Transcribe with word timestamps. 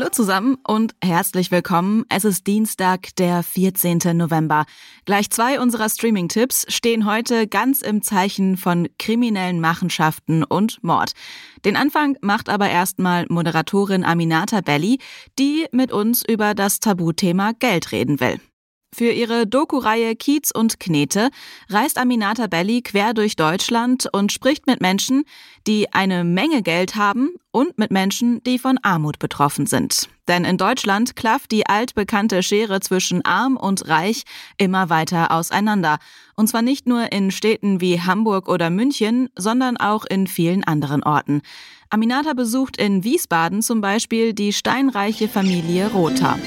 Hallo 0.00 0.08
zusammen 0.08 0.56
und 0.66 0.94
herzlich 1.04 1.50
willkommen. 1.50 2.06
Es 2.08 2.24
ist 2.24 2.46
Dienstag, 2.46 3.14
der 3.16 3.42
14. 3.42 3.98
November. 4.14 4.64
Gleich 5.04 5.28
zwei 5.28 5.60
unserer 5.60 5.90
Streaming-Tipps 5.90 6.64
stehen 6.74 7.04
heute 7.04 7.46
ganz 7.46 7.82
im 7.82 8.00
Zeichen 8.00 8.56
von 8.56 8.88
kriminellen 8.98 9.60
Machenschaften 9.60 10.42
und 10.42 10.82
Mord. 10.82 11.12
Den 11.66 11.76
Anfang 11.76 12.16
macht 12.22 12.48
aber 12.48 12.70
erstmal 12.70 13.26
Moderatorin 13.28 14.02
Aminata 14.02 14.62
Belli, 14.62 15.00
die 15.38 15.66
mit 15.70 15.92
uns 15.92 16.24
über 16.26 16.54
das 16.54 16.80
Tabuthema 16.80 17.52
Geld 17.52 17.92
reden 17.92 18.20
will. 18.20 18.40
Für 18.92 19.12
ihre 19.12 19.46
Doku-Reihe 19.46 20.16
Kiez 20.16 20.50
und 20.50 20.80
Knete 20.80 21.30
reist 21.68 21.96
Aminata 21.96 22.48
Belli 22.48 22.82
quer 22.82 23.14
durch 23.14 23.36
Deutschland 23.36 24.08
und 24.12 24.32
spricht 24.32 24.66
mit 24.66 24.80
Menschen, 24.80 25.24
die 25.66 25.92
eine 25.92 26.24
Menge 26.24 26.62
Geld 26.62 26.96
haben 26.96 27.30
und 27.52 27.78
mit 27.78 27.92
Menschen, 27.92 28.42
die 28.42 28.58
von 28.58 28.78
Armut 28.82 29.20
betroffen 29.20 29.66
sind. 29.66 30.08
Denn 30.26 30.44
in 30.44 30.58
Deutschland 30.58 31.14
klafft 31.14 31.52
die 31.52 31.66
altbekannte 31.66 32.42
Schere 32.42 32.80
zwischen 32.80 33.24
arm 33.24 33.56
und 33.56 33.88
reich 33.88 34.24
immer 34.58 34.90
weiter 34.90 35.30
auseinander. 35.30 35.98
Und 36.34 36.48
zwar 36.48 36.62
nicht 36.62 36.86
nur 36.86 37.12
in 37.12 37.30
Städten 37.30 37.80
wie 37.80 38.00
Hamburg 38.00 38.48
oder 38.48 38.70
München, 38.70 39.28
sondern 39.36 39.76
auch 39.76 40.04
in 40.04 40.26
vielen 40.26 40.64
anderen 40.64 41.04
Orten. 41.04 41.42
Aminata 41.90 42.32
besucht 42.32 42.76
in 42.76 43.04
Wiesbaden 43.04 43.62
zum 43.62 43.80
Beispiel 43.80 44.32
die 44.34 44.52
steinreiche 44.52 45.28
Familie 45.28 45.90
Rother. 45.92 46.38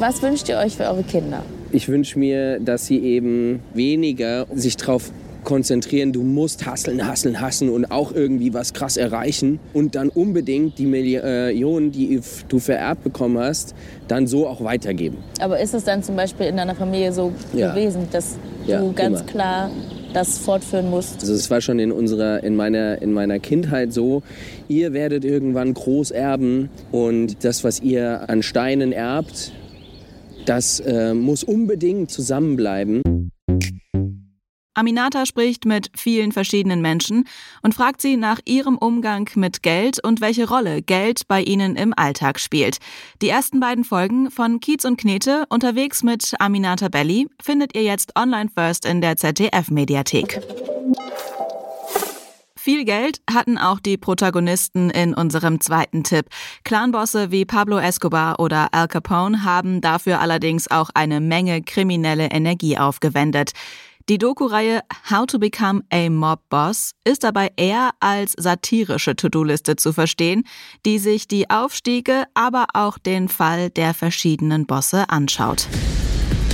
Was 0.00 0.22
wünscht 0.22 0.48
ihr 0.48 0.56
euch 0.56 0.76
für 0.76 0.84
eure 0.84 1.02
Kinder? 1.02 1.42
Ich 1.72 1.86
wünsche 1.86 2.18
mir, 2.18 2.58
dass 2.58 2.86
sie 2.86 3.00
eben 3.00 3.60
weniger 3.74 4.46
sich 4.54 4.78
darauf 4.78 5.12
konzentrieren, 5.44 6.14
du 6.14 6.22
musst 6.22 6.64
hasseln, 6.64 7.06
hasseln, 7.06 7.38
hasseln 7.38 7.70
und 7.70 7.90
auch 7.90 8.10
irgendwie 8.10 8.54
was 8.54 8.72
krass 8.72 8.96
erreichen 8.96 9.60
und 9.74 9.96
dann 9.96 10.08
unbedingt 10.08 10.78
die 10.78 10.86
Millionen, 10.86 11.92
die 11.92 12.18
du 12.48 12.58
vererbt 12.58 13.04
bekommen 13.04 13.38
hast, 13.38 13.74
dann 14.08 14.26
so 14.26 14.48
auch 14.48 14.64
weitergeben. 14.64 15.18
Aber 15.38 15.60
ist 15.60 15.74
es 15.74 15.84
dann 15.84 16.02
zum 16.02 16.16
Beispiel 16.16 16.46
in 16.46 16.56
deiner 16.56 16.74
Familie 16.74 17.12
so 17.12 17.32
ja. 17.52 17.74
gewesen, 17.74 18.08
dass 18.10 18.38
ja, 18.66 18.80
du 18.80 18.94
ganz 18.94 19.20
immer. 19.20 19.30
klar 19.30 19.70
das 20.14 20.38
fortführen 20.38 20.88
musst? 20.88 21.20
Also 21.20 21.34
es 21.34 21.50
war 21.50 21.60
schon 21.60 21.78
in 21.78 21.92
unserer, 21.92 22.42
in 22.42 22.56
meiner, 22.56 23.02
in 23.02 23.12
meiner 23.12 23.38
Kindheit 23.38 23.92
so, 23.92 24.22
ihr 24.66 24.94
werdet 24.94 25.26
irgendwann 25.26 25.74
groß 25.74 26.10
erben 26.10 26.70
und 26.90 27.44
das, 27.44 27.64
was 27.64 27.80
ihr 27.80 28.28
an 28.30 28.42
Steinen 28.42 28.92
erbt, 28.92 29.52
das 30.46 30.80
äh, 30.80 31.14
muss 31.14 31.44
unbedingt 31.44 32.10
zusammenbleiben. 32.10 33.02
Aminata 34.74 35.26
spricht 35.26 35.66
mit 35.66 35.90
vielen 35.94 36.32
verschiedenen 36.32 36.80
Menschen 36.80 37.24
und 37.62 37.74
fragt 37.74 38.00
sie 38.00 38.16
nach 38.16 38.40
ihrem 38.46 38.78
Umgang 38.78 39.28
mit 39.34 39.62
Geld 39.62 40.02
und 40.02 40.20
welche 40.20 40.48
Rolle 40.48 40.80
Geld 40.80 41.28
bei 41.28 41.42
ihnen 41.42 41.76
im 41.76 41.92
Alltag 41.94 42.40
spielt. 42.40 42.78
Die 43.20 43.28
ersten 43.28 43.60
beiden 43.60 43.84
Folgen 43.84 44.30
von 44.30 44.60
Kiez 44.60 44.84
und 44.84 44.98
Knete 44.98 45.44
unterwegs 45.50 46.02
mit 46.02 46.34
Aminata 46.38 46.88
Belli 46.88 47.28
findet 47.42 47.74
ihr 47.76 47.82
jetzt 47.82 48.16
online 48.16 48.48
first 48.54 48.86
in 48.86 49.00
der 49.00 49.16
ZDF-Mediathek. 49.16 50.40
Viel 52.62 52.84
Geld 52.84 53.22
hatten 53.32 53.56
auch 53.56 53.80
die 53.80 53.96
Protagonisten 53.96 54.90
in 54.90 55.14
unserem 55.14 55.62
zweiten 55.62 56.04
Tipp. 56.04 56.26
Clanbosse 56.62 57.30
wie 57.30 57.46
Pablo 57.46 57.78
Escobar 57.78 58.38
oder 58.38 58.74
Al 58.74 58.86
Capone 58.86 59.44
haben 59.44 59.80
dafür 59.80 60.20
allerdings 60.20 60.70
auch 60.70 60.90
eine 60.92 61.20
Menge 61.20 61.62
kriminelle 61.62 62.26
Energie 62.26 62.76
aufgewendet. 62.76 63.52
Die 64.10 64.18
Doku-Reihe 64.18 64.82
How 65.10 65.24
to 65.24 65.38
Become 65.38 65.84
a 65.90 66.10
Mob 66.10 66.40
Boss 66.50 66.92
ist 67.02 67.24
dabei 67.24 67.48
eher 67.56 67.92
als 67.98 68.34
satirische 68.36 69.16
To-Do-Liste 69.16 69.76
zu 69.76 69.94
verstehen, 69.94 70.44
die 70.84 70.98
sich 70.98 71.28
die 71.28 71.48
Aufstiege, 71.48 72.24
aber 72.34 72.66
auch 72.74 72.98
den 72.98 73.30
Fall 73.30 73.70
der 73.70 73.94
verschiedenen 73.94 74.66
Bosse 74.66 75.08
anschaut. 75.08 75.66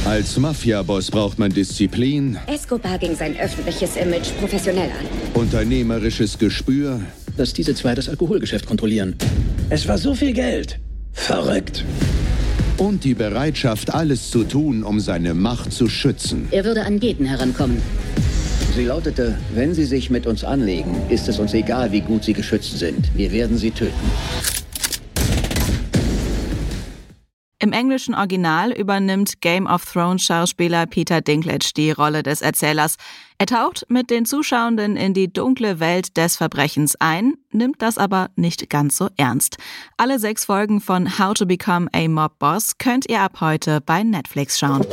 Als 0.07 0.39
Mafia-Boss 0.39 1.11
braucht 1.11 1.37
man 1.37 1.53
Disziplin. 1.53 2.39
Escobar 2.47 2.97
ging 2.97 3.17
sein 3.17 3.37
öffentliches 3.41 3.97
Image 3.97 4.29
professionell 4.39 4.89
an. 4.89 5.05
Unternehmerisches 5.35 6.39
Gespür. 6.39 7.01
Dass 7.37 7.53
diese 7.53 7.75
zwei 7.75 7.93
das 7.97 8.09
Alkoholgeschäft 8.09 8.67
kontrollieren. 8.67 9.17
Es 9.69 9.89
war 9.89 9.99
so 9.99 10.15
viel 10.15 10.33
Geld. 10.33 10.79
Verrückt. 11.13 11.85
Und 12.77 13.03
die 13.03 13.15
Bereitschaft, 13.15 13.93
alles 13.93 14.31
zu 14.31 14.45
tun, 14.45 14.85
um 14.85 15.01
seine 15.01 15.35
Macht 15.35 15.73
zu 15.73 15.89
schützen. 15.89 16.47
Er 16.53 16.65
würde 16.65 16.85
an 16.85 17.01
jeden 17.01 17.27
herankommen. 17.27 17.83
Sie 18.77 18.85
lautete, 18.85 19.37
wenn 19.57 19.75
Sie 19.75 19.87
sich 19.87 20.09
mit 20.09 20.29
uns 20.29 20.45
anlegen, 20.45 20.95
ist 21.09 21.27
es 21.27 21.41
uns 21.41 21.53
egal, 21.53 21.91
wie 21.91 22.03
gut 22.03 22.23
Sie 22.23 22.33
geschützt 22.33 22.79
sind. 22.79 23.11
Wir 23.17 23.33
werden 23.33 23.59
Sie 23.59 23.73
töten. 23.73 23.93
Englischen 27.77 28.15
Original 28.15 28.73
übernimmt 28.73 29.43
Game 29.43 29.67
of 29.67 29.85
Thrones 29.85 30.23
Schauspieler 30.23 30.87
Peter 30.87 31.21
Dinklage 31.21 31.73
die 31.77 31.91
Rolle 31.91 32.23
des 32.23 32.41
Erzählers. 32.41 32.97
Er 33.37 33.45
taucht 33.45 33.85
mit 33.91 34.09
den 34.09 34.25
Zuschauenden 34.25 34.97
in 34.97 35.13
die 35.13 35.31
dunkle 35.31 35.79
Welt 35.79 36.17
des 36.17 36.39
Verbrechens 36.39 36.97
ein, 37.01 37.35
nimmt 37.53 37.83
das 37.83 37.99
aber 37.99 38.31
nicht 38.35 38.71
ganz 38.71 38.97
so 38.97 39.11
ernst. 39.19 39.59
Alle 39.99 40.19
sechs 40.19 40.47
Folgen 40.47 40.81
von 40.81 41.19
How 41.19 41.35
to 41.35 41.45
Become 41.45 41.89
a 41.93 42.09
Mob 42.09 42.39
Boss 42.39 42.79
könnt 42.79 43.11
ihr 43.11 43.21
ab 43.21 43.43
heute 43.43 43.83
bei 43.83 44.03
Netflix 44.03 44.59
schauen. 44.59 44.87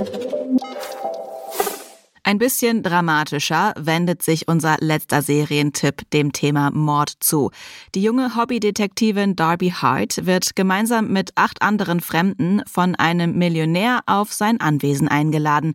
Ein 2.26 2.38
bisschen 2.38 2.84
dramatischer 2.84 3.74
wendet 3.78 4.24
sich 4.24 4.48
unser 4.48 4.78
letzter 4.80 5.22
Serientipp 5.22 6.10
dem 6.12 6.32
Thema 6.32 6.72
Mord 6.72 7.12
zu. 7.20 7.52
Die 7.96 8.02
junge 8.02 8.38
Hobbydetektivin 8.38 9.36
Darby 9.36 9.72
Hart 9.72 10.26
wird 10.26 10.56
gemeinsam 10.56 11.10
mit 11.10 11.32
acht 11.36 11.62
anderen 11.62 12.00
Fremden 12.00 12.62
von 12.66 12.96
einem 12.96 13.38
Millionär 13.38 14.04
auf 14.06 14.32
sein 14.32 14.62
Anwesen 14.62 15.10
eingeladen. 15.10 15.74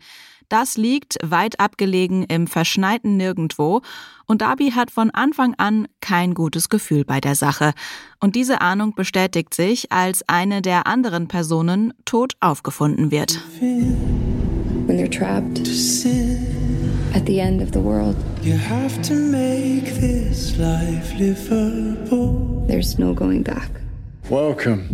Das 0.49 0.79
liegt 0.79 1.19
weit 1.23 1.61
abgelegen 1.61 2.25
im 2.25 2.47
verschneiten 2.47 3.19
Nirgendwo 3.19 3.83
und 4.25 4.41
Darby 4.41 4.71
hat 4.71 4.91
von 4.91 5.11
Anfang 5.11 5.53
an 5.59 5.87
kein 6.01 6.33
gutes 6.33 6.71
Gefühl 6.71 7.05
bei 7.05 7.21
der 7.21 7.35
Sache. 7.35 7.75
Und 8.21 8.37
diese 8.37 8.63
Ahnung 8.63 8.95
bestätigt 8.95 9.53
sich, 9.53 9.93
als 9.93 10.27
eine 10.27 10.63
der 10.63 10.87
anderen 10.87 11.29
Personen 11.29 11.93
tot 12.07 12.33
aufgefunden 12.41 13.11
wird. 13.11 13.39
When 14.99 15.05
they're 15.05 15.19
trapped 15.19 15.61
at 17.15 17.25
the 17.27 17.41
end 17.41 17.63
of 17.63 17.71
the 17.71 17.81
world. 17.81 18.17
You 18.43 18.57
have 18.57 19.01
to 19.03 19.15
make 19.15 19.85
this 19.85 20.59
life 20.59 21.15
livable. 21.15 22.67
There's 22.67 22.99
no 22.99 23.15
going 23.15 23.45
back. 23.45 23.71
Welcome. 24.29 24.89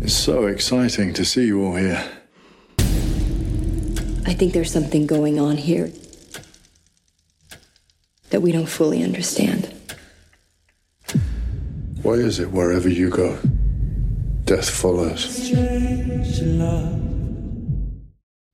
It's 0.00 0.14
so 0.14 0.46
exciting 0.46 1.12
to 1.14 1.24
see 1.24 1.46
you 1.46 1.64
all 1.64 1.76
here. 1.76 2.04
I 4.26 4.34
think 4.34 4.52
there's 4.52 4.72
something 4.72 5.06
going 5.06 5.38
on 5.38 5.56
here 5.56 5.92
that 8.30 8.40
we 8.40 8.50
don't 8.52 8.66
fully 8.68 9.04
understand. 9.04 9.72
Why 12.02 12.14
is 12.14 12.40
it 12.40 12.50
wherever 12.50 12.88
you 12.88 13.10
go, 13.10 13.38
death 14.44 14.68
follows? 14.68 15.52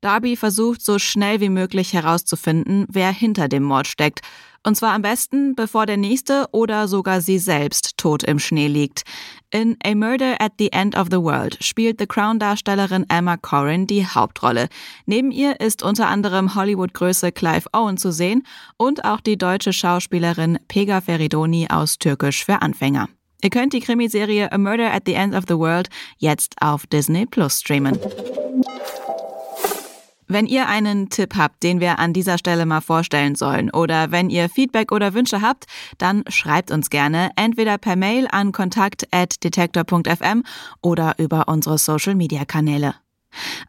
Darby 0.04 0.36
versucht 0.36 0.82
so 0.82 0.98
schnell 0.98 1.40
wie 1.40 1.48
möglich 1.48 1.94
herauszufinden, 1.94 2.84
wer 2.90 3.10
hinter 3.10 3.48
dem 3.48 3.62
Mord 3.62 3.86
steckt. 3.86 4.20
Und 4.62 4.76
zwar 4.76 4.92
am 4.92 5.00
besten, 5.00 5.54
bevor 5.54 5.86
der 5.86 5.96
nächste 5.96 6.46
oder 6.52 6.88
sogar 6.88 7.22
sie 7.22 7.38
selbst 7.38 7.96
tot 7.96 8.22
im 8.22 8.38
Schnee 8.38 8.68
liegt. 8.68 9.04
In 9.50 9.78
A 9.82 9.94
Murder 9.94 10.42
at 10.42 10.52
the 10.58 10.72
End 10.72 10.94
of 10.94 11.08
the 11.10 11.16
World 11.16 11.56
spielt 11.64 11.98
The 11.98 12.06
Crown-Darstellerin 12.06 13.06
Emma 13.08 13.38
Corrin 13.38 13.86
die 13.86 14.06
Hauptrolle. 14.06 14.68
Neben 15.06 15.30
ihr 15.30 15.58
ist 15.60 15.82
unter 15.82 16.08
anderem 16.08 16.54
Hollywood-Größe 16.54 17.32
Clive 17.32 17.68
Owen 17.72 17.96
zu 17.96 18.12
sehen 18.12 18.46
und 18.76 19.06
auch 19.06 19.20
die 19.20 19.38
deutsche 19.38 19.72
Schauspielerin 19.72 20.58
Pega 20.68 21.00
Feridoni 21.00 21.68
aus 21.70 21.98
Türkisch 21.98 22.44
für 22.44 22.60
Anfänger. 22.60 23.08
Ihr 23.42 23.50
könnt 23.50 23.72
die 23.72 23.80
Krimiserie 23.80 24.52
A 24.52 24.58
Murder 24.58 24.92
at 24.92 25.04
the 25.06 25.14
End 25.14 25.34
of 25.34 25.44
the 25.48 25.56
World 25.56 25.88
jetzt 26.18 26.56
auf 26.60 26.86
Disney 26.86 27.24
Plus 27.24 27.60
streamen. 27.60 27.98
Wenn 30.26 30.46
ihr 30.46 30.68
einen 30.68 31.10
Tipp 31.10 31.34
habt, 31.36 31.62
den 31.62 31.80
wir 31.80 31.98
an 31.98 32.12
dieser 32.12 32.38
Stelle 32.38 32.64
mal 32.66 32.80
vorstellen 32.80 33.34
sollen, 33.34 33.70
oder 33.70 34.10
wenn 34.10 34.30
ihr 34.30 34.48
Feedback 34.48 34.90
oder 34.90 35.12
Wünsche 35.14 35.42
habt, 35.42 35.66
dann 35.98 36.24
schreibt 36.28 36.70
uns 36.70 36.90
gerne 36.90 37.30
entweder 37.36 37.76
per 37.78 37.96
Mail 37.96 38.26
an 38.30 38.52
kontakt.detektor.fm 38.52 40.42
oder 40.80 41.14
über 41.18 41.48
unsere 41.48 41.78
Social-Media-Kanäle. 41.78 42.94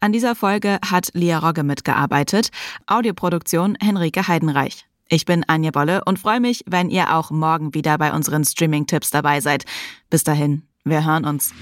An 0.00 0.12
dieser 0.12 0.34
Folge 0.34 0.78
hat 0.88 1.10
Lia 1.12 1.38
Rogge 1.38 1.62
mitgearbeitet, 1.62 2.50
Audioproduktion 2.86 3.76
Henrike 3.80 4.28
Heidenreich. 4.28 4.86
Ich 5.08 5.24
bin 5.24 5.44
Anja 5.46 5.70
Bolle 5.70 6.02
und 6.04 6.18
freue 6.18 6.40
mich, 6.40 6.64
wenn 6.66 6.90
ihr 6.90 7.14
auch 7.14 7.30
morgen 7.30 7.74
wieder 7.74 7.98
bei 7.98 8.12
unseren 8.12 8.44
Streaming-Tipps 8.44 9.10
dabei 9.10 9.40
seid. 9.40 9.64
Bis 10.10 10.24
dahin, 10.24 10.62
wir 10.84 11.04
hören 11.04 11.24
uns. 11.24 11.52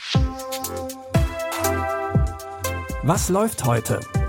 Was 3.03 3.29
läuft 3.29 3.65
heute? 3.65 4.01